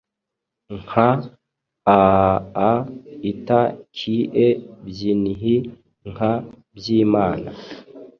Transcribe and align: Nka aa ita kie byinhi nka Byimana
Nka 0.81 1.07
aa 1.95 2.75
ita 3.31 3.59
kie 3.95 4.47
byinhi 4.85 5.55
nka 6.09 6.31
Byimana 6.75 7.49